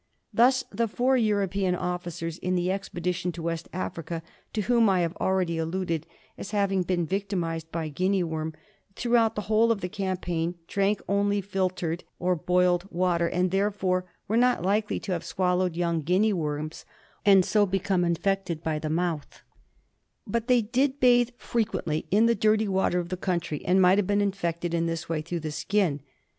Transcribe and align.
Thus 0.33 0.63
the 0.71 0.87
four 0.87 1.15
European 1.15 1.75
officers 1.75 2.39
in 2.39 2.55
the 2.55 2.71
expedition 2.71 3.31
in 3.37 3.43
West 3.43 3.69
Africa, 3.71 4.23
to 4.51 4.61
whom 4.61 4.89
I 4.89 5.01
have 5.01 5.15
already 5.17 5.59
alluded 5.59 6.07
as 6.39 6.49
having 6.49 6.81
been 6.81 7.05
victimised 7.05 7.71
by 7.71 7.89
Guinea 7.89 8.23
worm, 8.23 8.55
throughout 8.95 9.35
the 9.35 9.41
whole 9.43 9.71
of 9.71 9.81
the 9.81 9.87
campaign 9.89 10.55
drank 10.67 11.03
only 11.07 11.39
filtered 11.39 12.03
or 12.17 12.35
boiled 12.35 12.87
water, 12.91 13.27
and 13.27 13.51
therefore 13.51 14.05
were 14.27 14.37
not 14.37 14.63
likely 14.63 14.99
to 15.01 15.11
have 15.11 15.23
swallowed 15.23 15.75
young 15.75 16.01
Guinea 16.01 16.33
worms 16.33 16.83
and 17.23 17.45
so 17.45 17.67
become 17.67 18.03
infected 18.03 18.63
by 18.63 18.79
the 18.79 18.89
mouth, 18.89 19.43
but 20.25 20.47
they 20.47 20.63
did 20.63 20.99
bathe 20.99 21.29
frequently 21.37 22.07
in 22.09 22.25
the 22.25 22.33
dirty 22.33 22.67
water 22.67 22.97
of 22.97 23.09
the 23.09 23.17
country, 23.17 23.63
and 23.65 23.79
might 23.79 23.99
have 23.99 24.07
been 24.07 24.19
infected 24.19 24.73
in 24.73 24.87
this 24.87 25.07
way 25.07 25.21
through 25.21 25.41
the 25.41 25.51
skin. 25.51 26.01